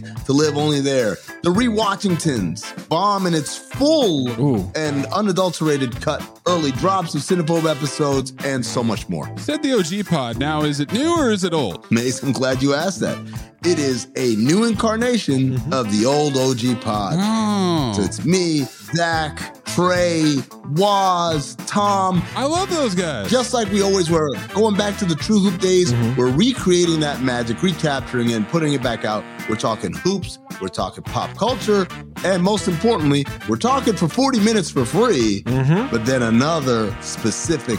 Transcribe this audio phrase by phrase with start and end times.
[0.00, 4.72] to live only there, the Rewatchingtons, Bomm in its full Ooh.
[4.74, 9.30] and unadulterated cut, early drops of Cinephobe episodes, and so much more.
[9.38, 10.38] Said the OG pod.
[10.38, 11.90] Now, is it new or is it old?
[11.90, 13.18] Mays, I'm glad you asked that.
[13.64, 15.72] It is a new incarnation mm-hmm.
[15.72, 17.14] of the old OG pod.
[17.18, 20.36] Oh, So it's me, Zach, Trey,
[20.70, 23.30] Waz, Tom, I love those guys.
[23.30, 24.32] just like we always were.
[24.54, 26.16] Going back to the True Hoop days, mm-hmm.
[26.16, 29.24] we're recreating that magic, recapturing it, and putting it back out.
[29.48, 31.86] We're talking hoops, we're talking pop culture,
[32.24, 35.90] and most importantly, we're talking for 40 minutes for free, mm-hmm.
[35.90, 37.78] but then another specific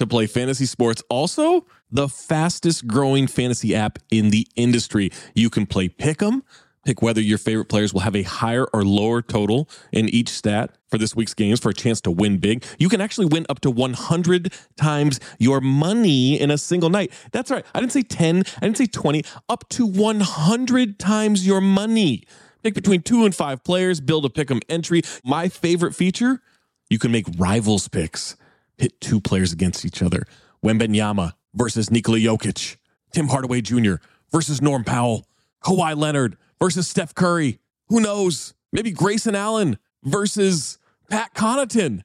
[0.00, 1.02] to play fantasy sports.
[1.08, 5.10] Also, the fastest growing fantasy app in the industry.
[5.34, 6.42] You can play pick 'em,
[6.86, 10.74] pick whether your favorite players will have a higher or lower total in each stat
[10.90, 12.64] for this week's games for a chance to win big.
[12.78, 17.12] You can actually win up to 100 times your money in a single night.
[17.32, 17.64] That's right.
[17.74, 22.24] I didn't say 10, I didn't say 20, up to 100 times your money.
[22.62, 25.02] Pick between two and five players, build a pick'em entry.
[25.24, 26.40] My favorite feature,
[26.88, 28.36] you can make rivals picks.
[28.80, 30.24] Pit two players against each other.
[30.64, 32.76] Wembanyama versus Nikola Jokic.
[33.12, 33.96] Tim Hardaway Jr.
[34.32, 35.26] versus Norm Powell.
[35.62, 37.58] Kawhi Leonard versus Steph Curry.
[37.88, 38.54] Who knows?
[38.72, 40.78] Maybe Grayson Allen versus
[41.10, 42.04] Pat Connaughton.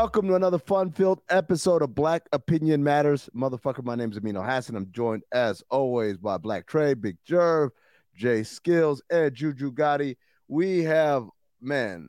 [0.00, 3.28] Welcome to another fun-filled episode of Black Opinion Matters.
[3.36, 4.74] Motherfucker, my name is Amin Elhassan.
[4.74, 7.68] I'm joined as always by Black Trey, Big Jerv,
[8.16, 10.16] Jay Skills, and Juju Gotti.
[10.48, 11.28] We have,
[11.60, 12.08] man,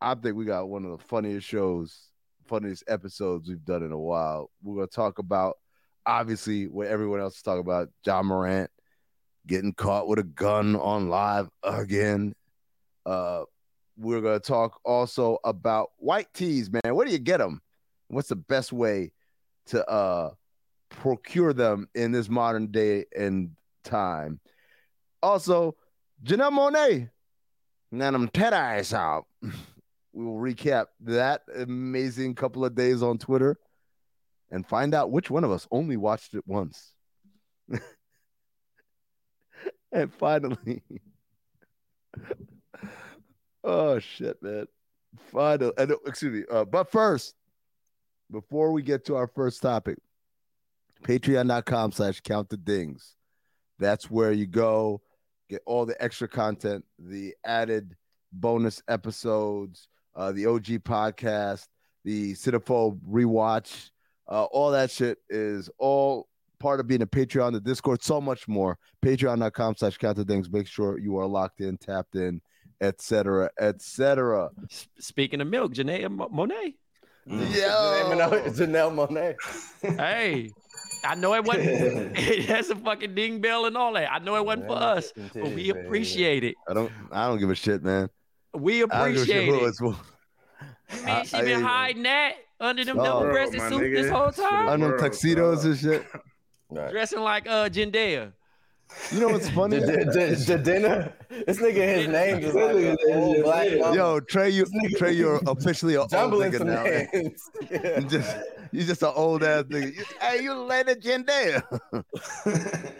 [0.00, 2.10] I think we got one of the funniest shows,
[2.44, 4.52] funniest episodes we've done in a while.
[4.62, 5.58] We're gonna talk about
[6.06, 8.70] obviously what everyone else is talking about, Ja Morant
[9.48, 12.36] getting caught with a gun on live again.
[13.04, 13.42] Uh
[13.96, 16.94] we're going to talk also about white teas, man.
[16.94, 17.60] Where do you get them?
[18.08, 19.12] What's the best way
[19.66, 20.30] to uh
[20.88, 23.50] procure them in this modern day and
[23.84, 24.40] time?
[25.22, 25.74] Also,
[26.24, 27.10] Janelle Monáe,
[27.90, 29.26] them Ted eyes out.
[30.12, 33.58] We will recap that amazing couple of days on Twitter
[34.50, 36.94] and find out which one of us only watched it once.
[39.92, 40.82] and finally,
[43.66, 44.66] Oh shit, man.
[45.32, 46.44] Final and excuse me.
[46.50, 47.34] Uh, but first,
[48.30, 49.98] before we get to our first topic,
[51.02, 53.16] Patreon.com slash count the dings.
[53.78, 55.02] That's where you go,
[55.50, 57.96] get all the extra content, the added
[58.32, 61.66] bonus episodes, uh, the OG podcast,
[62.04, 63.90] the Cinephobe rewatch,
[64.28, 66.28] uh, all that shit is all
[66.58, 68.78] part of being a Patreon, the Discord, so much more.
[69.04, 70.50] Patreon.com slash count the dings.
[70.50, 72.40] Make sure you are locked in, tapped in,
[72.80, 74.50] etc., etc.
[74.70, 76.74] S- Speaking of milk, Janae Mo- Monáe.
[77.26, 77.36] Yo,
[78.50, 79.34] Janelle Monáe.
[79.98, 80.50] Hey,
[81.04, 81.66] I know it wasn't.
[82.16, 84.12] it has a fucking ding bell and all that.
[84.12, 86.54] I know it wasn't for us, but we appreciate it.
[86.68, 88.08] I don't, I don't give a shit, man.
[88.54, 89.66] We I don't give a shit appreciate it.
[89.68, 89.86] it's for.
[89.88, 93.04] You I- mean she I- been hiding that under them Oh.
[93.04, 95.70] double-breasted my suits this whole time, On them Bro, tuxedos bro.
[95.72, 96.06] and shit.
[96.70, 96.90] Right.
[96.90, 98.32] dressing like uh Jendea.
[99.12, 99.78] You know what's funny?
[99.78, 101.12] Jadena.
[101.46, 103.94] This nigga, his name just like an old black mama.
[103.94, 104.66] Yo, Trey, you
[104.96, 106.82] Trey, you're officially an old nigga now.
[106.84, 107.08] man.
[107.12, 107.50] names.
[107.70, 108.00] Yeah.
[108.00, 108.36] You just
[108.72, 109.94] you just an old ass nigga.
[109.96, 111.62] You, hey, you Lena Jendea.
[112.44, 112.94] that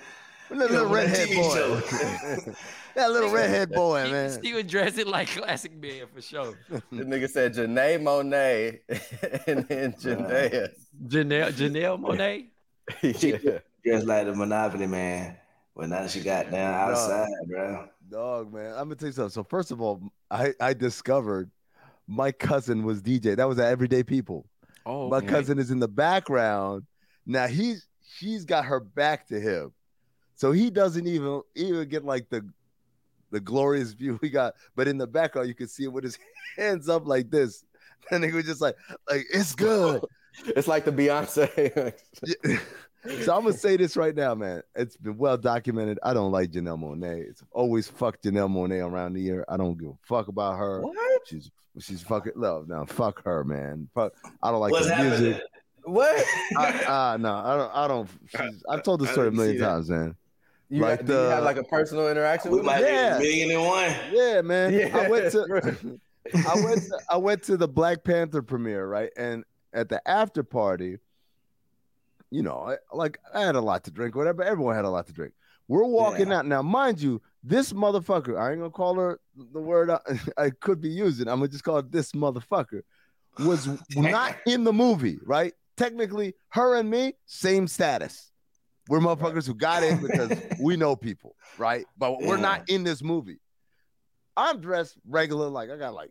[0.50, 1.80] little redhead boy.
[2.94, 4.38] that little redhead boy, He, man.
[4.42, 6.54] he was dressing like classic man for sure.
[6.68, 8.80] The nigga said Janae Monáe
[9.46, 10.68] and then Janae.
[11.06, 12.46] Janelle Janelle Monáe.
[13.02, 13.58] yeah.
[13.84, 15.36] Just like the Monopoly man.
[15.76, 17.88] But now she got down outside, bro.
[18.10, 18.70] Dog, man.
[18.70, 19.30] I'm gonna tell you something.
[19.30, 20.00] So first of all,
[20.30, 21.50] I I discovered
[22.06, 23.36] my cousin was DJ.
[23.36, 24.46] That was at Everyday People.
[24.86, 26.84] Oh, My cousin is in the background.
[27.26, 29.72] Now he's she's got her back to him.
[30.36, 32.48] So he doesn't even even get like the
[33.30, 34.54] the glorious view we got.
[34.76, 36.18] But in the background, you can see him with his
[36.56, 37.64] hands up like this.
[38.12, 38.76] And he was just like,
[39.10, 40.00] like, it's good.
[40.54, 41.94] It's like the Beyonce.
[43.24, 44.62] So I'm gonna say this right now, man.
[44.74, 45.98] It's been well documented.
[46.02, 47.28] I don't like Janelle Monáe.
[47.28, 49.44] It's always fuck Janelle Monáe around the year.
[49.48, 50.80] I don't give a fuck about her.
[50.82, 51.22] what?
[51.26, 52.68] She's she's fucking love.
[52.68, 53.88] Now fuck her, man.
[53.94, 54.12] Fuck.
[54.42, 55.20] I don't like What's the happening?
[55.22, 55.42] music.
[55.84, 56.24] What?
[56.56, 57.70] I, uh, no, I don't.
[57.74, 58.08] I don't.
[58.28, 59.66] She's, I've told this story a million see that.
[59.68, 60.16] times, man.
[60.68, 62.80] You, Like like do you have like a personal interaction with might?
[62.80, 63.18] Yeah.
[63.18, 63.94] be million and one.
[64.12, 64.72] Yeah, man.
[64.74, 64.96] Yeah.
[64.98, 65.42] I went to.
[66.48, 66.82] I went.
[66.82, 69.10] To, I went to the Black Panther premiere, right?
[69.16, 70.98] And at the after party,
[72.30, 74.42] you know, like I had a lot to drink, whatever.
[74.42, 75.32] Everyone had a lot to drink.
[75.68, 76.38] We're walking Yeah.
[76.38, 77.20] out now, mind you.
[77.42, 78.38] This motherfucker.
[78.40, 79.98] I ain't gonna call her the word I,
[80.36, 81.28] I could be using.
[81.28, 82.82] I'm gonna just call it this motherfucker.
[83.38, 85.52] Was not in the movie, right?
[85.76, 88.30] Technically, her and me, same status.
[88.88, 91.84] We're motherfuckers who got in because we know people, right?
[91.98, 93.38] But we're not in this movie.
[94.36, 96.10] I'm dressed regular, like I got like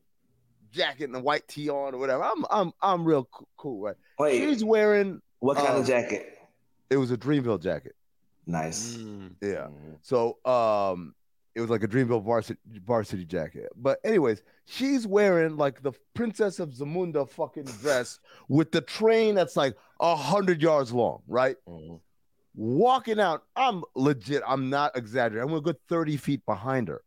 [0.72, 2.24] jacket and a white tee on or whatever.
[2.24, 3.28] I'm I'm I'm real
[3.58, 3.96] cool, right?
[4.20, 6.38] Wait, She's wearing what kind uh, of jacket?
[6.90, 7.96] it was a Dreamville jacket.
[8.46, 8.98] Nice.
[8.98, 9.32] Mm.
[9.42, 9.68] Yeah.
[10.02, 11.14] So um
[11.56, 13.70] it was like a Dreamville varsity varsity jacket.
[13.76, 19.56] But anyways, she's wearing like the Princess of Zamunda fucking dress with the train that's
[19.56, 21.56] like a hundred yards long, right?
[21.68, 22.00] Mhm.
[22.58, 25.50] Walking out, I'm legit, I'm not exaggerating.
[25.50, 27.02] I'm a good 30 feet behind her.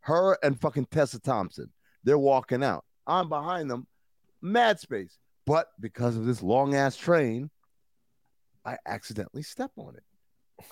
[0.00, 1.70] Her and fucking Tessa Thompson.
[2.02, 2.84] They're walking out.
[3.06, 3.86] I'm behind them,
[4.40, 5.18] mad space.
[5.50, 7.50] But because of this long ass train,
[8.64, 10.04] I accidentally step on it.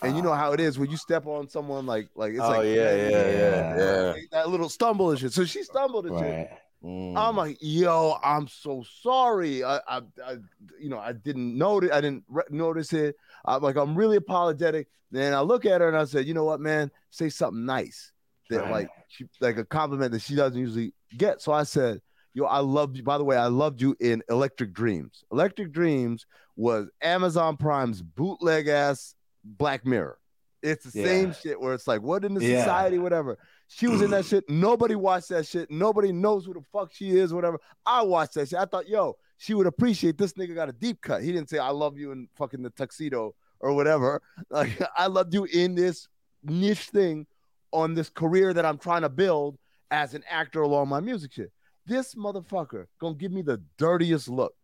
[0.02, 2.48] And you know how it is when you step on someone like like it's Oh
[2.50, 4.14] like yeah, yeah, yeah, yeah.
[4.30, 5.32] that little stumble and shit.
[5.32, 6.50] So she stumbled and shit.
[6.84, 7.16] Mm.
[7.16, 9.64] I'm like, yo, I'm so sorry.
[9.64, 10.36] I, I, I
[10.78, 11.90] you know, I didn't notice.
[11.92, 13.16] I didn't re- notice it.
[13.44, 14.86] I'm like, I'm really apologetic.
[15.10, 18.12] Then I look at her and I said, you know what, man, say something nice
[18.50, 18.70] that Right.
[18.70, 21.42] like she like a compliment that she doesn't usually get.
[21.42, 22.00] So I said,
[22.34, 23.02] yo, I loved you.
[23.02, 25.24] By the way, I loved you in Electric Dreams.
[25.32, 30.18] Electric Dreams was Amazon Prime's bootleg ass Black Mirror.
[30.62, 31.04] It's the Yeah.
[31.04, 32.58] same shit where it's like, what in the Yeah.
[32.60, 33.38] society, whatever.
[33.68, 34.44] She was in that shit.
[34.50, 35.70] Nobody watched that shit.
[35.70, 37.60] Nobody knows who the fuck she is, whatever.
[37.86, 38.58] I watched that shit.
[38.58, 41.22] I thought, yo, she would appreciate this nigga got a deep cut.
[41.22, 44.20] He didn't say I love you in fucking the tuxedo or whatever.
[44.50, 46.08] Like I loved you in this
[46.42, 47.26] niche thing
[47.72, 49.58] on this career that I'm trying to build
[49.90, 51.52] as an actor along my music shit.
[51.88, 54.54] This motherfucker gonna give me the dirtiest look.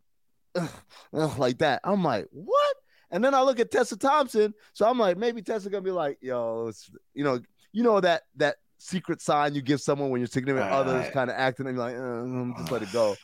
[0.54, 0.70] Ugh,
[1.14, 1.80] ugh, like that.
[1.82, 2.76] I'm like, what?
[3.10, 4.52] And then I look at Tessa Thompson.
[4.74, 7.40] So I'm like, maybe Tessa gonna be like, yo, it's you know,
[7.72, 11.10] you know that that secret sign you give someone when your significant Right, other is
[11.10, 13.16] kind of acting and you're like, uh, just let it go.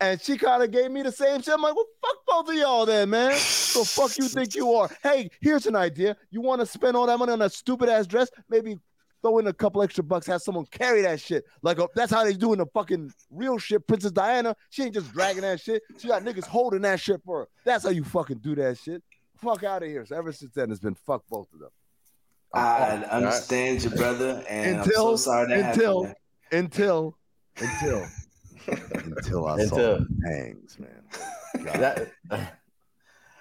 [0.00, 1.52] And she kind of gave me the same shit.
[1.52, 3.36] I'm like, well, fuck both of y'all then, man.
[3.36, 4.88] So fuck you think you are.
[5.02, 6.16] Hey, here's an idea.
[6.30, 8.30] You want to spend all that money on that stupid ass dress?
[8.48, 8.78] Maybe
[9.22, 11.44] throw in a couple extra bucks, have someone carry that shit.
[11.62, 13.86] Like uh, that's how they do in the fucking real shit.
[13.86, 15.82] Princess Diana, she ain't just dragging that shit.
[15.98, 17.48] She got niggas holding that shit for her.
[17.64, 19.02] That's how you fucking do that shit.
[19.36, 20.04] Fuck out of here.
[20.06, 21.70] So ever since then, it's been fuck both of them.
[22.52, 26.16] I understand your brother, and I'm Until- so sorry that until- happened.
[26.52, 27.16] Until,
[27.60, 28.06] until,
[28.66, 29.98] until I saw Until.
[30.00, 31.02] the pangs, man.
[31.64, 32.08] That,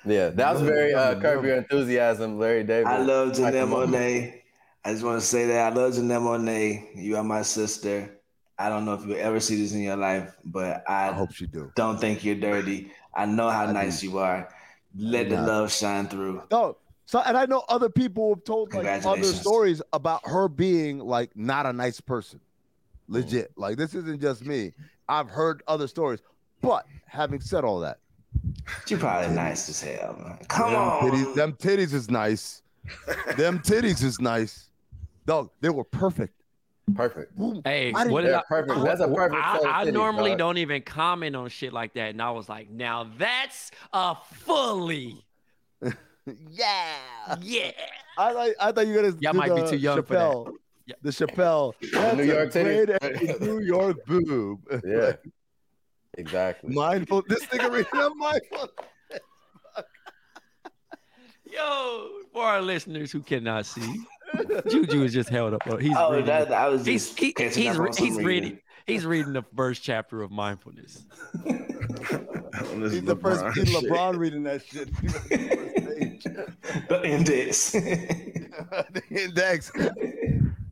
[0.06, 2.88] Yeah, that was very uh, Curb Your Enthusiasm, Larry David.
[2.88, 4.39] I love Like, Janelle Monáe.
[4.84, 6.96] I just want to say that I love Janelle Monáe.
[6.96, 8.20] You are my sister.
[8.58, 11.40] I don't know if you'll ever see this in your life, but I, I hope
[11.40, 11.72] you do.
[11.76, 12.92] don't think you're dirty.
[13.14, 14.50] I know how I nice you are.
[14.96, 16.44] Let the love shine through.
[16.52, 21.00] No, so and I know other people have told like other stories about her being
[21.00, 22.40] like not a nice person.
[23.08, 23.50] Legit.
[23.52, 23.54] Mm.
[23.62, 24.74] Like this isn't just me.
[25.08, 26.20] I've heard other stories.
[26.62, 27.98] But having said all that,
[28.86, 30.38] She probably nice as hell, man.
[30.48, 31.02] Come them on.
[31.02, 32.62] titties, them titties is nice.
[33.38, 34.69] them titties is nice.
[35.30, 36.34] Dog, they were perfect.
[36.96, 37.34] Perfect.
[37.64, 38.84] Hey, I didn't- what did They're I, perfect.
[38.84, 40.40] That's a perfect I, set I titties, normally dog.
[40.40, 45.24] don't even comment on shit like that, and I was like, now that's a fully,
[46.50, 46.96] Yeah.
[47.42, 47.72] yeah.
[48.18, 50.20] I like I thought you were gonna Y'all do might be too young for that.
[50.34, 50.54] Chappelle,
[50.88, 50.96] Yeah.
[51.04, 51.74] The Chappelle.
[51.94, 52.86] That's New York titty.
[53.00, 54.60] great New York boob.
[54.84, 55.12] Yeah.
[56.18, 56.74] Exactly.
[56.74, 57.24] mindful.
[57.30, 58.70] This nigga reading a mindful.
[61.46, 64.02] Yo, for our listeners who cannot see,
[64.70, 65.62] Juju is just held up.
[65.68, 68.06] Oh, He's Oh, reading, that, I was he's he, catching he's up on re- some
[68.06, 68.26] he's reading.
[68.44, 71.06] reading he's reading the first chapter of mindfulness.
[72.76, 73.84] This He's the first LeBron kid shit.
[73.84, 74.90] LeBron reading that shit.
[76.90, 77.72] the index.
[77.72, 79.72] the index.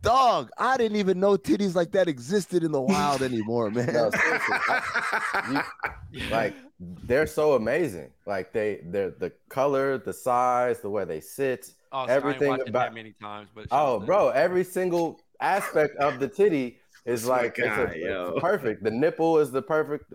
[0.02, 3.94] Dog, I didn't even know titties like that existed in the wild anymore, man.
[3.94, 4.10] No.
[4.14, 5.64] I-
[6.12, 8.10] you- like they're so amazing.
[8.26, 11.72] Like they, they're the color, the size, the way they sit.
[11.92, 15.20] Oh, so I ain't Everything it about- that many times, but Oh, bro, every single
[15.40, 17.92] aspect of the titty is my like it's, a-
[18.32, 18.84] it's perfect.
[18.84, 20.14] The nipple is the perfect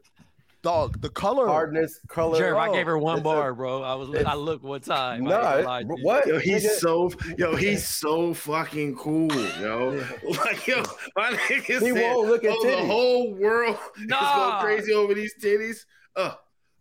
[0.62, 1.49] Dog, the color.
[1.49, 2.38] hardness, color.
[2.38, 3.83] Jerv, I Oh, gave her one it's a- bar, bro.
[3.83, 5.25] I was I it's- looked one time.
[5.25, 6.05] No, ain't gonna it- lie to you.
[6.05, 6.26] what?
[6.26, 10.05] Yo, he's Nigga, so yo, he's so fucking cool, yo.
[10.25, 10.83] Like yo,
[11.17, 15.14] my nigga He said, won't look at oh, the whole world is going crazy over
[15.14, 15.85] these titties.
[16.14, 16.35] Uh,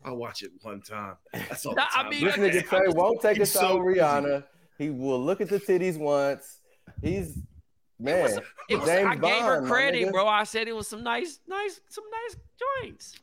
[0.05, 1.15] I'll watch it one time.
[1.33, 1.73] That's all.
[1.73, 2.09] Nah, the I time.
[2.11, 4.43] mean, This nigga Trey won't take a He's shot so with Rihanna.
[4.81, 6.57] He will look at the titties once.
[7.03, 7.37] He's
[7.99, 8.23] man.
[8.23, 8.39] Was,
[8.87, 10.27] James I gave her credit, bro.
[10.27, 12.37] I said it was some nice, nice, some nice
[12.81, 13.13] joints.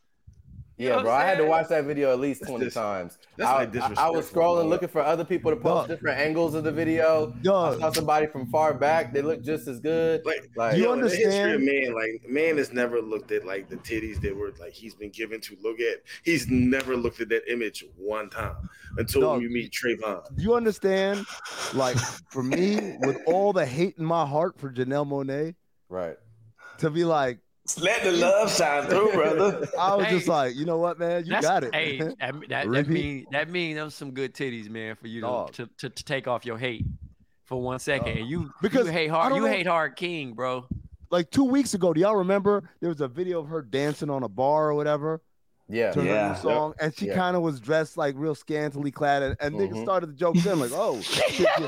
[0.79, 1.13] You know Yeah, bro.
[1.13, 3.19] I'm had to watch that video at least That's 20 dis- times.
[3.37, 4.67] that's I, like I- I was scrolling dog.
[4.71, 5.89] looking for other people to post Dog.
[5.89, 7.35] different angles of the video.
[7.41, 7.43] I
[7.79, 9.13] saw somebody from far back.
[9.13, 10.25] They look just as good.
[10.25, 11.65] Like, Like, Do you yo, in the history of understand?
[11.65, 15.11] man, like man has never looked at like the titties that were like he's been
[15.11, 15.99] given to look at.
[16.25, 18.55] He's never looked at that image one time
[18.99, 19.43] until Dog.
[19.43, 20.23] you meet Trayvon.
[20.37, 21.27] Do you understand?
[21.75, 21.97] Like,
[22.31, 25.55] for me, with all the hate in my heart for Janelle Monáe,
[25.89, 26.17] right.
[26.79, 27.39] to be like,
[27.77, 29.69] Let the love shine through, brother.
[29.79, 30.13] I was Hey.
[30.17, 31.25] just like, you know what, man?
[31.27, 31.75] You got it.
[31.75, 32.89] Hey, that that, that Repeat.
[32.91, 36.27] mean that mean those some good titties, man, for you to, to, to, to take
[36.27, 36.87] off your hate
[37.45, 38.09] for one second.
[38.09, 38.17] Dog.
[38.19, 40.67] And you Because you hate hard you know- hate hard king, bro.
[41.11, 44.23] like two weeks ago, do y'all remember there was a video of her dancing on
[44.23, 45.21] a bar or whatever
[45.69, 45.91] Yeah.
[45.93, 46.29] to her Yeah.
[46.33, 47.15] new song, and she Yeah.
[47.17, 49.83] kind of was dressed like real scantily clad, and, and niggas Mhm.
[49.85, 51.01] started to joke then, like, oh,
[51.39, 51.67] yeah.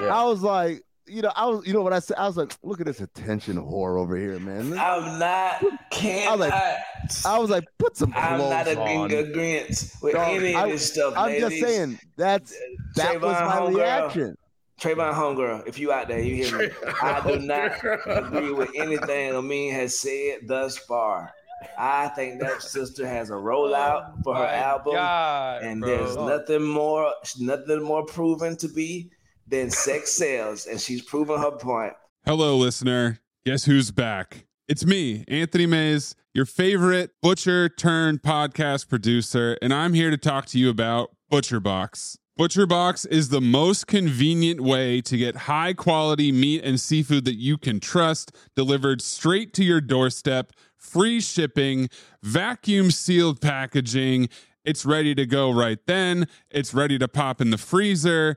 [0.00, 0.14] Yeah.
[0.16, 2.16] I was like, you know, I was, you know what I said?
[2.18, 4.72] I was like, look at this attention whore over here, man.
[4.78, 6.38] I'm not, cannot.
[6.38, 6.52] like,
[7.26, 9.10] I was like, put some I'm not a on.
[9.10, 11.14] agreement with Dog, any I- of this stuff.
[11.16, 12.54] I'm just saying that's
[12.96, 13.74] that was my homegirl.
[13.76, 14.36] reaction.
[14.80, 16.68] Trayvon homegirl, if you out there, you hear me.
[17.02, 17.72] I do not
[18.06, 21.32] agree with anything Amin has said thus far.
[21.78, 25.90] I think that sister has a rollout for her My album, God, and bro.
[25.90, 29.10] there's nothing more, nothing more proven to be
[29.50, 31.92] than sex sells, and she's proven her point.
[32.24, 33.18] Hello, listener.
[33.44, 34.46] Guess who's back?
[34.68, 40.46] It's me, Anthony Mays, your favorite butcher turned podcast producer, and I'm here to talk
[40.46, 42.16] to you about ButcherBox.
[42.38, 47.58] ButcherBox is the most convenient way to get high quality meat and seafood that you
[47.58, 51.88] can trust delivered straight to your doorstep, free shipping,
[52.22, 54.28] vacuum sealed packaging.
[54.64, 56.28] It's ready to go right then.
[56.50, 58.36] It's ready to pop in the freezer.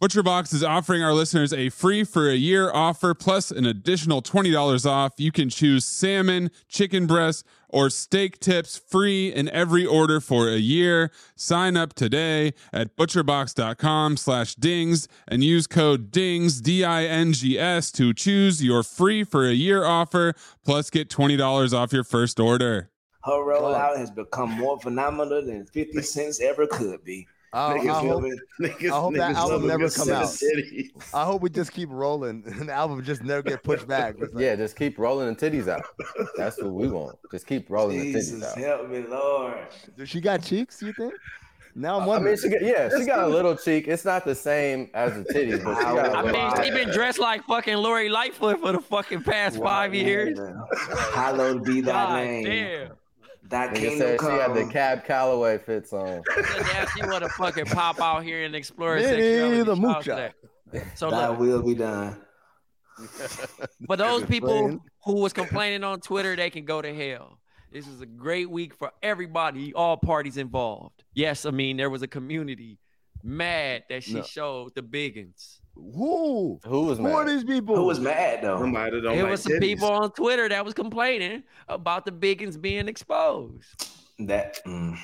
[0.00, 4.86] ButcherBox is offering our listeners a free for a year offer plus an additional $20
[4.88, 5.14] off.
[5.16, 10.56] You can choose salmon, chicken breast, or steak tips free in every order for a
[10.56, 11.10] year.
[11.34, 18.84] Sign up today at butcherbox.com slash dings and use code DINGS, D-I-N-G-S to choose your
[18.84, 20.32] free for a year offer
[20.64, 22.88] plus get $20 off your first order.
[23.24, 27.26] Her rollout has become more phenomenal than 50 cents ever could be.
[27.52, 28.36] I, I hope, feel?
[28.60, 30.24] Niggas, I hope that album never good come out.
[30.24, 30.90] titties.
[31.14, 34.18] I hope we just keep rolling and the album just never get pushed back.
[34.20, 35.82] Like, Yeah, just keep rolling the titties out.
[36.36, 37.16] That's what we want.
[37.30, 38.58] Just keep rolling the titties Jesus, out.
[38.58, 39.66] help me, Lord.
[39.96, 40.82] Does she got cheeks?
[40.82, 41.14] You think?
[41.74, 42.34] Now I'm I wondering.
[42.34, 43.86] mean, she got, yeah, she got a little cheek.
[43.86, 46.90] It's not the same as the titties, but she got a I mean, she been
[46.92, 50.38] dressed like fucking Lori Lightfoot for the fucking past five years.
[51.14, 52.44] Hallowed be thy God name.
[52.44, 52.90] damn.
[53.48, 56.22] Thy Nigga kingdom said she had the Cab Calloway fits on.
[56.36, 59.62] Now she want to fucking pop out here and explore sexuality.
[59.62, 60.32] the Shout out Moocha.
[60.72, 60.98] that.
[60.98, 62.20] So Thy look, will be done.
[63.86, 64.80] but those people Explain.
[65.04, 67.38] who was complaining on Twitter, they can go to hell.
[67.72, 71.04] This is a great week for everybody, all parties involved.
[71.14, 72.78] Yes, I mean there was a community
[73.22, 74.22] mad that she No.
[74.22, 75.60] showed the biggins.
[75.78, 76.60] Who?
[76.64, 77.32] Who was Who are mad?
[77.32, 77.76] these people?
[77.76, 78.58] Who was mad though?
[78.58, 79.60] Somebody don't There like was some titties.
[79.60, 83.86] people on Twitter that was complaining about the biggins being exposed.
[84.18, 84.60] That.
[84.66, 84.98] Mm,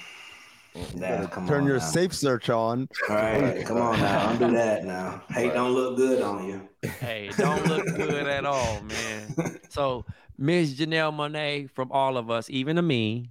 [0.96, 1.84] that come Turn on your now.
[1.84, 2.88] safe search on.
[3.08, 4.32] All right, come on now.
[4.36, 5.22] Don't do that now.
[5.30, 6.68] Hate don't look good on you.
[7.00, 9.60] Hey, don't look good at all, man.
[9.70, 10.04] So,
[10.36, 13.30] Miss Janelle Monáe, from all of us, even to me,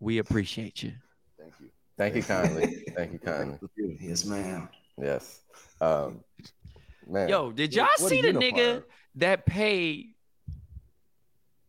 [0.00, 0.92] we appreciate you.
[1.38, 1.70] Thank you.
[1.96, 2.84] Thank you kindly.
[2.94, 3.58] Thank you kindly.
[3.98, 4.68] Yes, ma'am.
[5.00, 5.40] Yes.
[5.80, 6.20] Um,
[7.08, 7.28] man.
[7.28, 8.82] Yo, did y'all What see a the nigga
[9.16, 10.14] that paid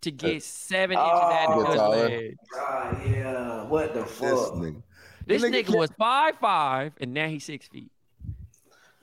[0.01, 2.37] to get seven Oh, inches out of his leg?
[2.53, 3.63] God, yeah.
[3.63, 4.81] What the This fuck, nigga.
[5.25, 7.89] This The nigga nigga can't- was five five, and now he's six feet.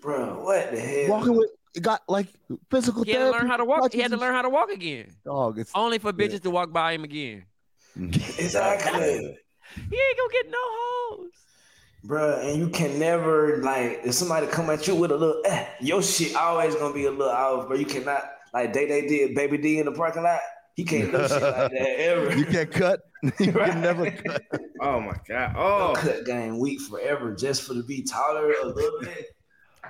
[0.02, 0.42] bro?
[0.44, 1.08] What the hell?
[1.10, 2.26] Walking with it got like
[2.70, 3.92] physical He had to learn how to walk.
[3.92, 5.04] He had to learn how to walk again.
[5.06, 7.44] and- Dog, it's Only for bitches to walk by him again.
[7.96, 9.38] Exactly,
[9.74, 11.30] He ain't gonna get no hoes.
[12.04, 12.40] Bro.
[12.40, 16.02] And you can never like if somebody come at you with a little, eh, your
[16.02, 17.76] shit always gonna be a little off, bro.
[17.76, 20.40] You cannot like they they did Baby D in the parking lot.
[20.76, 22.36] He can't do shit like that ever.
[22.36, 23.00] you can't cut.
[23.40, 23.70] you Right.
[23.72, 24.42] can never cut.
[24.80, 25.54] Oh my god.
[25.54, 25.60] No
[25.90, 29.26] Oh, cut game weak forever just for to be taller a little bit.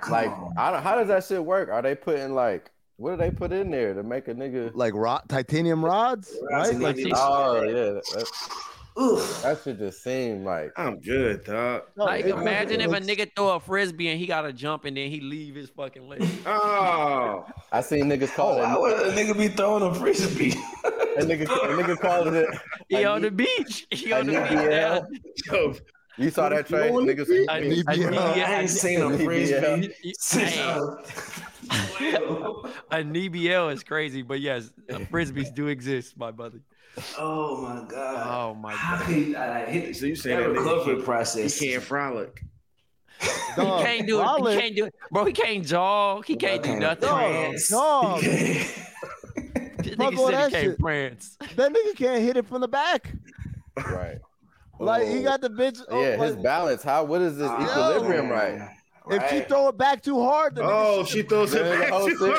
[0.01, 0.53] Come like, on.
[0.57, 1.69] I don't, how does that shit work?
[1.69, 4.71] Are they putting like, what do they put in there to make a nigga?
[4.73, 6.73] Like rod, titanium rods, Rods right?
[6.73, 8.27] and Like Oh yeah, that,
[8.99, 9.41] Oof.
[9.43, 11.83] that should just seem like I'm good, dog.
[11.95, 14.97] Like, it- imagine it if a nigga throw a frisbee and he gotta jump and
[14.97, 16.23] then he leave his fucking leg.
[16.45, 18.79] Oh, I seen niggas oh, call Why it.
[18.81, 20.55] would a nigga be throwing a frisbee?
[21.17, 21.47] A nigga, a
[21.83, 22.47] nigga called it.
[22.87, 23.85] He A on the beach.
[23.91, 24.41] He on the beach.
[24.41, 25.07] NBL.
[25.51, 25.73] yo,
[26.17, 27.49] You saw that trade, Only niggas.
[27.49, 28.17] I- I- BBL.
[28.17, 29.25] I- I ain't seen a BBL.
[29.25, 29.93] frisbee.
[31.97, 32.15] Hey,
[32.91, 36.59] an EBL is crazy, but yes, frisbees do exist, my brother.
[37.17, 38.27] oh my god.
[38.27, 39.05] Oh my How god.
[39.07, 41.59] can I, hit, So you saying that that recovery can't- he process?
[41.59, 42.43] can't frolic.
[43.21, 43.27] he
[43.61, 44.51] can't do it.
[44.53, 45.25] He can't do it, bro.
[45.25, 46.25] He can't jog.
[46.25, 47.07] He can't do nothing.
[47.09, 47.69] prance.
[47.69, 48.21] Dog.
[48.21, 48.67] He can't-
[49.97, 50.79] Fuck nigga all that can't shit.
[50.79, 51.37] prance.
[51.55, 53.11] That nigga can't hit it from the back.
[53.77, 54.19] Right.
[54.79, 55.23] Like he Oh.
[55.23, 55.79] got the bitch.
[55.89, 56.81] oh, Yeah, his balance.
[56.83, 57.03] How?
[57.03, 58.29] What is this Oh, equilibrium?
[58.29, 58.59] man.
[58.59, 58.69] Right.
[59.09, 62.07] If she throw it back too hard, the Oh, nigga she throws it back whole
[62.09, 62.33] to thing-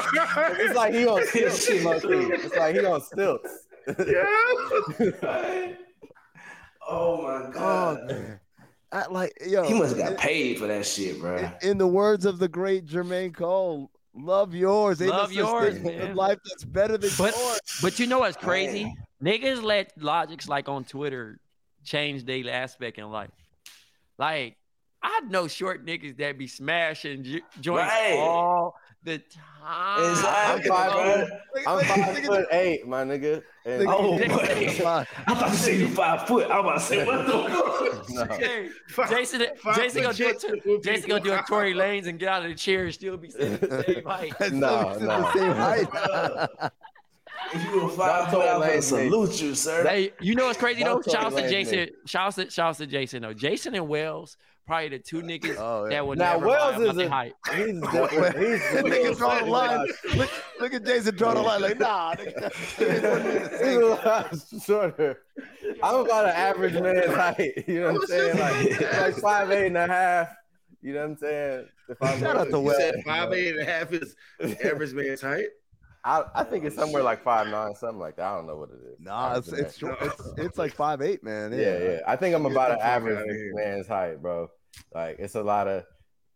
[0.61, 1.68] It's like he on stilts.
[2.44, 3.66] It's like he on stilts.
[3.98, 5.72] yeah.
[6.88, 8.07] Oh my Oh god.
[8.09, 8.40] man.
[8.90, 11.37] I, like yo, He must have got paid for that shit, bro.
[11.62, 15.01] in, in the words of the great Jermaine Cole, love yours.
[15.01, 16.14] Ain't Love yours, thing man.
[16.16, 17.61] life that's better than But yours.
[17.81, 18.92] but you know what's crazy?
[19.22, 21.38] Niggas let logics like on Twitter
[21.85, 23.31] change their aspect in life.
[24.18, 24.57] Like
[25.03, 28.17] I know short niggas that be smashing jo- joints Right.
[28.19, 30.11] all the time.
[30.11, 31.27] Exactly, I'm five bro.
[31.27, 33.43] foot- I'm five foot eight, my nigga.
[33.65, 34.29] And Oh, Nigga,
[34.77, 34.83] boy.
[34.83, 35.07] Fine.
[35.27, 36.51] I thought you said you five foot.
[36.51, 38.29] I'm about to say what the fuck.
[38.31, 38.37] no.
[38.37, 41.45] Hey, Five- Jason, five Jason gonna do a, Jason would be Jason gonna do a.
[41.49, 44.33] Tory Lanez and get out of the chair and still be sitting the same height.
[44.38, 45.31] That's No, the no.
[45.35, 46.61] same height.
[47.73, 49.87] You were five foot, I Tory Lane would salute you, sir.
[49.87, 51.01] Hey, you know what's crazy though?
[51.01, 51.79] Don't Tory Shouts to Jason.
[51.79, 51.91] me.
[52.07, 53.33] Shouts to shouts to Jason though.
[53.35, 55.90] Jason and Wells probably the two niggas Oh, yeah.
[55.90, 57.33] that would Now, never Wells lie about is their a- height.
[57.55, 58.38] He's different.
[58.38, 59.87] He's That nigga draw the line.
[60.16, 61.62] Look, look at Jason draw the line.
[61.62, 62.14] Like, nah.
[62.14, 62.51] nigga.
[64.53, 65.18] He's shorter.
[65.83, 67.64] I'm about an average man's height.
[67.66, 68.38] You know what I'm saying?
[68.38, 70.29] Like, like five eight and a half.
[70.81, 71.66] You know what I'm saying?
[71.88, 74.14] If I'm Shout out to You said five eight and a half is
[74.64, 75.46] average man's height.
[76.05, 78.27] I, I think it's somewhere like five nine, something like that.
[78.27, 78.99] I don't know what it is.
[78.99, 79.97] Nah, it's it's, short.
[80.03, 81.53] it's it's like five eight, man.
[81.53, 81.99] yeah, yeah.
[82.07, 84.49] I think I'm about an average man's height, bro.
[84.95, 85.85] Like it's a lot of,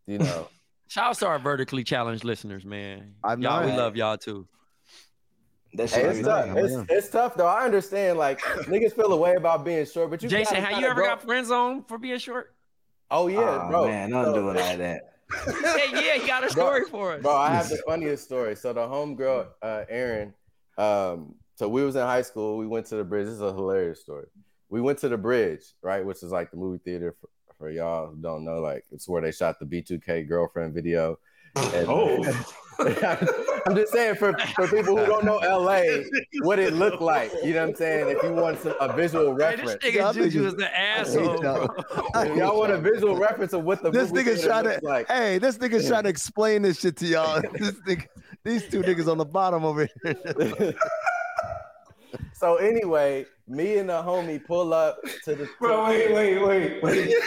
[0.07, 0.49] you know,
[0.89, 3.15] Shout out to our vertically challenged listeners, man.
[3.25, 3.77] I'm y'all, we not.
[3.79, 4.47] love y'all too.
[5.75, 6.47] That Hey, it's tough.
[6.49, 6.65] nice.
[6.71, 7.49] It's, it's tough though.
[7.49, 8.19] I understand.
[8.19, 10.29] Like niggas feel a way about being short, but you.
[10.29, 12.55] Jason, gotta have you ever grow- got friend zone for being short?
[13.11, 13.87] Oh yeah, Oh, bro.
[13.89, 15.13] man, don't So- do it like that.
[15.63, 17.23] Yeah, yeah, he got a story for us.
[17.23, 18.57] Bro, I have the funniest story.
[18.57, 20.33] So the homegirl, uh, Erin,
[20.79, 22.59] um, so we was in high school.
[22.59, 23.27] We went to the bridge.
[23.27, 24.27] This is a hilarious story.
[24.69, 28.09] We went to the bridge, right, which is like the movie theater for, for y'all
[28.09, 28.61] who don't know.
[28.61, 31.19] Like it's where they shot the B2K girlfriend video.
[31.57, 32.45] And- Oh.
[32.79, 35.81] I'm just saying for, for people who don't know LA,
[36.43, 37.33] what it looked like.
[37.43, 38.11] You know what I'm saying?
[38.15, 41.69] If you want some, a visual reference, Hey, this nigga Juju is the asshole, bro.
[42.37, 42.59] y'all.
[42.59, 44.79] want a visual reference of what the This movie nigga's trying to.
[44.83, 45.09] like.
[45.09, 47.41] Hey, this nigga's trying to explain this shit to y'all.
[47.55, 48.07] this nigga,
[48.45, 50.15] these two niggas on the bottom over here.
[52.35, 57.05] so anyway, me and the homie pull up to the Bro, wait, wait, wait, wait.
[57.07, 57.25] this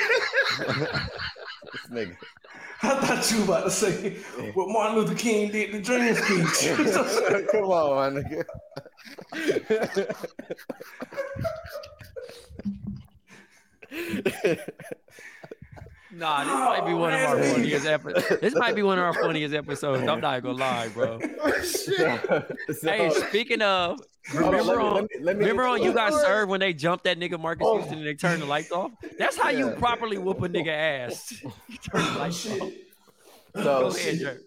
[1.90, 2.16] nigga.
[2.84, 4.12] I thought you were about to say
[4.54, 6.70] what Martin Luther King did the dream speech.
[7.52, 8.46] Come on, my nigga.
[16.12, 18.42] Nah, this might be one of our funniest episodes.
[18.42, 20.02] This might be one of our funniest episodes.
[20.08, 21.20] I'm not gonna lie, bro.
[22.82, 24.00] Hey, speaking of,
[24.34, 27.20] remember on, let me- let me- remember on you got served when they jumped that
[27.20, 27.78] nigga Marques Oh.
[27.78, 28.92] Houston and they turned the lights off?
[29.18, 31.30] That's how you properly whoop a nigga ass.
[31.92, 32.72] Turn the lights off.
[33.56, 34.40] So, ahead,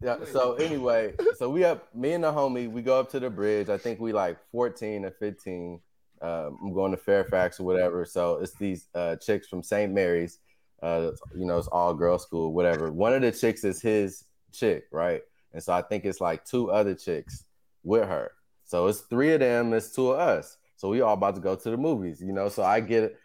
[0.00, 3.30] yeah, so anyway, so we up, me and the homie, we go up to the
[3.30, 3.68] bridge.
[3.68, 5.80] I think we like 14 or 15.
[6.20, 8.04] Um, I'm going to Fairfax or whatever.
[8.04, 9.92] So it's these uh, chicks from St.
[9.92, 10.38] Mary's.
[10.82, 12.92] Uh, you know, it's all girls school, whatever.
[12.92, 15.22] One of the chicks is his chick, right?
[15.52, 17.44] And so I think it's like two other chicks
[17.82, 18.32] with her.
[18.64, 20.58] So it's three of them, it's two of us.
[20.76, 22.48] So we all about to go to the movies, you know.
[22.48, 23.18] So I get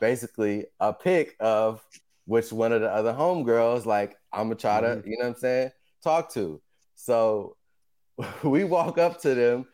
[0.00, 1.84] basically a pick of
[2.26, 5.36] which one of the other homegirls, like I'm gonna try to, you know what I'm
[5.36, 5.70] saying,
[6.02, 6.60] talk to.
[6.94, 7.56] So
[8.42, 9.66] we walk up to them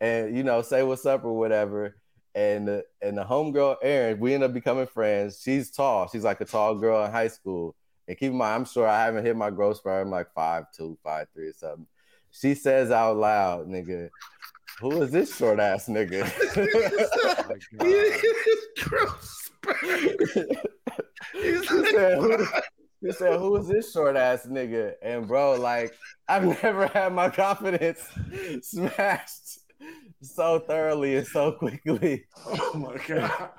[0.00, 1.96] and you know, say what's up or whatever.
[2.34, 5.40] And the, and the homegirl Erin, we end up becoming friends.
[5.42, 6.08] She's tall.
[6.08, 7.74] She's like a tall girl in high school.
[8.08, 10.04] And keep in mind, I'm sure I haven't hit my growth spurt.
[10.04, 11.86] I'm like five two, five three, or something.
[12.30, 14.08] She says out loud, nigga,
[14.80, 16.30] who is this short ass nigga?
[19.64, 19.78] Oh
[21.34, 22.46] he said, who,
[23.00, 24.94] he said, who is this short ass nigga?
[25.02, 25.94] And bro, like,
[26.28, 28.00] I've never had my confidence
[28.62, 29.60] smashed
[30.22, 32.24] so thoroughly and so quickly.
[32.46, 33.50] Oh my god.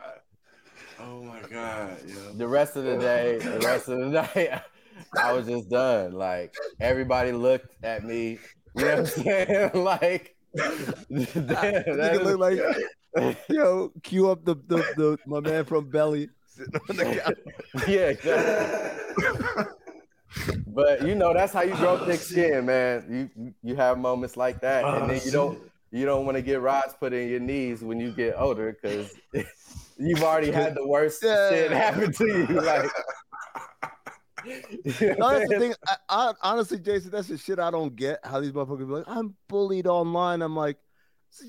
[1.00, 2.34] Oh my god, yo.
[2.34, 4.62] The rest of the day, the rest of the night,
[5.18, 6.14] I was just done.
[6.14, 8.40] Like everybody looked at me.
[8.76, 9.72] You know what I'm saying?
[9.84, 11.38] Like damn,
[11.98, 12.60] that look like
[13.50, 13.92] yo.
[14.04, 17.88] Cue up the, the the my man from Belly sitting on the couch.
[17.88, 19.66] yeah, exactly.
[20.68, 23.30] but you know that's how you grow thick skin, man.
[23.36, 25.60] You you have moments like that, and then you don't
[25.94, 29.14] you don't want to get rods put in your knees when you get older because
[29.98, 31.50] you've already had the worst Yeah.
[31.50, 32.46] shit happen to you.
[32.62, 32.90] Like,
[34.46, 35.74] You know that's the thing.
[35.88, 38.20] I, I, honestly, Jason, that's the shit I don't get.
[38.26, 40.42] How these motherfuckers be like, I'm bullied online.
[40.42, 40.78] I'm like,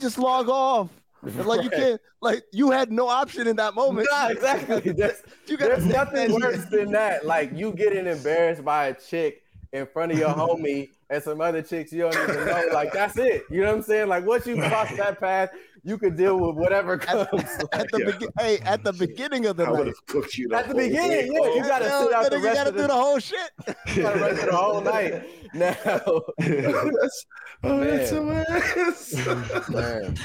[0.00, 0.90] just log off.
[1.22, 4.06] And like you can't, like you had no option in that moment.
[4.12, 4.92] Nah, exactly.
[4.92, 7.24] There's, You got there's nothing worse than that.
[7.26, 11.62] Like you getting embarrassed by a chick in front of your homie and some other
[11.62, 12.64] chicks you don't even know.
[12.72, 13.42] Like that's it.
[13.50, 14.08] You know what I'm saying?
[14.08, 15.50] Like once you cross that path,
[15.82, 17.28] you could deal with whatever comes.
[17.72, 18.28] at the begin.
[18.38, 19.86] Hey, at the beginning of the I would night.
[19.88, 21.40] have cooked you the At the whole beginning, way.
[21.48, 22.94] yeah, you gotta Yo, sit out then the you rest gotta of do the, the
[22.94, 23.50] whole shit.
[23.96, 25.24] you gotta rest of the whole night.
[25.54, 27.26] Now, That's-
[27.62, 28.10] oh, that's Man.
[28.10, 29.68] so ass.
[29.68, 30.16] man,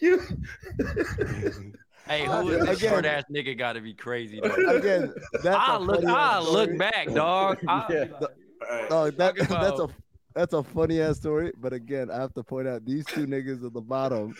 [0.00, 0.22] You-
[2.06, 3.56] Hey, who oh, is this again- short ass nigga?
[3.56, 4.38] Got to be crazy.
[4.40, 4.76] Though.
[4.76, 5.12] Again,
[5.42, 7.58] that's I a look, I look back, dog.
[7.66, 8.04] I, Yeah.
[8.70, 8.90] Alright.
[8.90, 9.88] Oh, that, Talk that's a
[10.34, 11.52] that's a funny ass story.
[11.56, 14.36] But again, I have to point out these two niggas at the bottom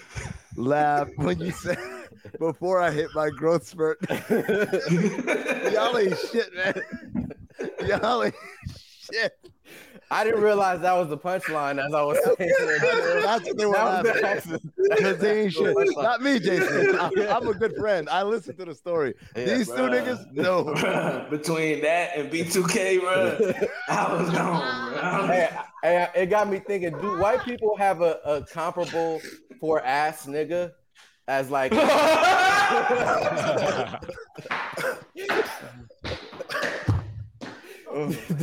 [0.56, 1.78] laugh when you said
[2.38, 3.98] before I hit my growth spurt.
[4.10, 6.82] Y'all ain't shit, man.
[7.86, 8.34] Y'all ain't
[9.12, 9.38] shit.
[10.14, 12.52] I didn't realize that was the punchline as I was saying.
[13.24, 14.20] That's what they were That was laughing.
[14.20, 14.62] the at.
[14.96, 15.76] Because they ain't shit.
[15.96, 16.96] Not me, Jason.
[17.00, 18.08] I'm, I'm a good friend.
[18.08, 19.14] I listen to the story.
[19.34, 20.66] Yeah, These two niggas, no.
[20.66, 23.52] Bruh, Between that and B2K, bro,
[23.88, 25.26] I was gone, bro.
[25.26, 25.48] hey,
[25.82, 29.20] hey, it got me thinking: Do white people have a, a comparable
[29.58, 30.74] for ass nigga
[31.26, 31.72] as like?
[31.72, 31.78] do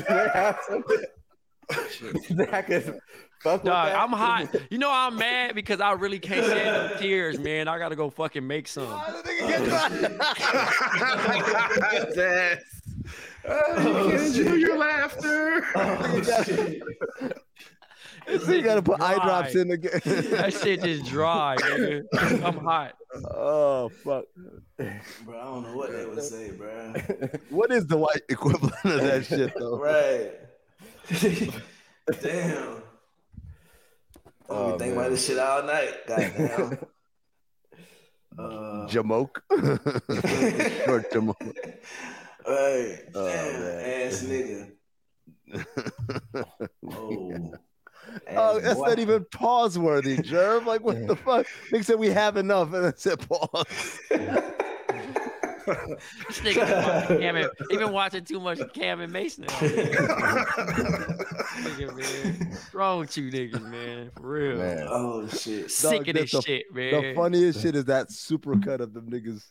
[0.08, 1.04] they have something
[2.32, 3.00] that could
[3.42, 4.00] fuck with Dog, that?
[4.00, 4.56] I'm hot.
[4.70, 7.68] You know I'm mad because I really can't shed no tears, man.
[7.68, 8.88] I gotta go fucking make some.
[13.44, 14.48] Oh, can't shit.
[14.48, 15.66] do your laughter.
[15.76, 16.82] Oh, shit.
[18.48, 19.62] you gotta put eye drops Dry.
[19.62, 20.00] in again.
[20.04, 22.04] That shit just dry, nigga.
[22.44, 22.94] I'm hot.
[23.34, 24.26] oh fuck!
[25.26, 26.94] Bro, I don't know what they would say, bro.
[27.50, 29.80] What is the white equivalent of that shit though?
[29.80, 30.32] Right.
[32.22, 32.82] Damn.
[34.50, 35.94] Oh, think about this shit all night.
[36.08, 36.78] Goddamn.
[38.38, 39.38] Uh, Jamoke.
[40.86, 41.56] Short Jamoke.
[42.48, 43.00] Right.
[43.14, 44.08] Oh, Damn, man.
[44.08, 44.72] ass nigga.
[46.90, 47.52] Oh.
[48.36, 48.88] Oh, that's boy.
[48.88, 50.66] not even pause worthy, Jerv.
[50.66, 51.46] Like, what the fuck?
[51.72, 54.00] Nick said we have enough, and I said pause.
[55.66, 59.46] This nigga been Cam and, he been watching too much Cam and Mason.
[61.62, 62.50] nigga, man.
[62.50, 64.12] What's wrong with you niggas, man?
[64.16, 64.58] For real.
[64.58, 64.88] Man.
[64.90, 65.70] Oh shit.
[65.72, 69.10] Sick Dog, of this that's shit, The funniest shit is that super cut of them
[69.10, 69.44] niggas.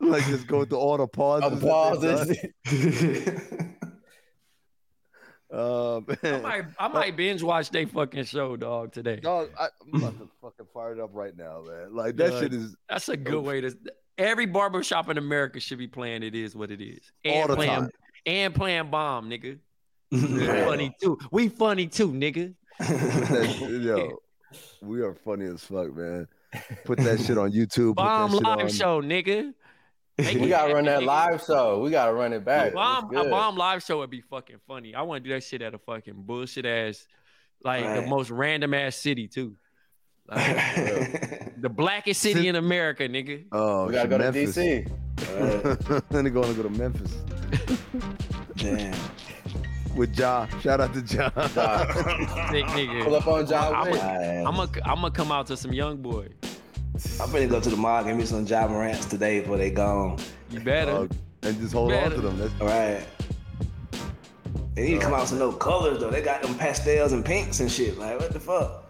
[0.00, 1.44] Like, just go through all the pauses.
[1.44, 3.54] I'm that they've pausing.
[3.60, 3.74] done.
[5.50, 6.42] Uh, I man.
[6.42, 9.16] might, I might binge watch they fucking show, dog, today.
[9.16, 11.94] Dog, I, I'm about to fucking fire it up right now, man.
[11.94, 12.42] Like, that Dog.
[12.42, 13.74] shit is That's a good way to.
[14.18, 17.54] Every barbershop in America should be playing "It Is What It Is" and all the
[17.56, 17.90] playing time.
[18.26, 19.58] and playing "Bomm," nigga.
[20.10, 20.64] We Yeah.
[20.64, 21.18] funny too.
[21.30, 22.54] We funny too, nigga.
[23.84, 24.18] Yo,
[24.82, 26.26] we are funny as fuck, man.
[26.84, 27.94] Put that shit on YouTube.
[27.96, 29.52] put that Bomm shit live on- show, nigga.
[30.18, 31.06] Make we gotta run that nigga.
[31.06, 31.78] live show.
[31.80, 32.72] We gotta run it back.
[32.72, 34.94] A Bomm, a Bomm live show would be fucking funny.
[34.94, 37.06] I want to do that shit at a fucking bullshit ass,
[37.62, 39.54] like the most random ass city too.
[40.28, 43.44] Like, the blackest city in America, nigga.
[43.52, 44.56] Oh, We gotta go to Memphis.
[44.56, 44.90] DC.
[46.10, 47.12] then they're going to go to Memphis
[48.56, 48.94] Damn.
[49.96, 50.46] with Ja.
[50.60, 51.30] Shout out to Ja.
[52.50, 53.04] Sick nigga.
[53.04, 54.00] Pull up on John I'm Wick.
[54.00, 56.28] a- I'm gonna I'm gonna come out to some young boy.
[57.20, 59.56] I'm ready to go to the mall and get me some job rants today before
[59.56, 60.18] they gone.
[60.50, 60.92] You better.
[60.92, 61.08] Uh,
[61.42, 62.38] and just hold on to them.
[62.38, 63.04] That's All right.
[64.74, 66.10] They need to come out with some no colors though.
[66.10, 67.98] They got them pastels and pinks and shit.
[67.98, 68.87] Like what the fuck?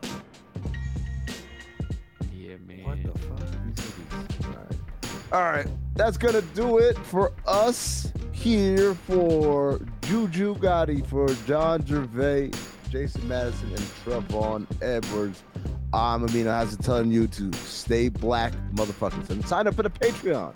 [5.30, 5.66] All right.
[5.94, 12.56] That's to do it for us here for Juju Gotti, for John Jervay,
[12.88, 15.42] Jason Madison, and Trevon Edwards.
[15.92, 20.54] I'm Amin Elhassan telling you to stay black, motherfuckers, and sign up for the Patreon.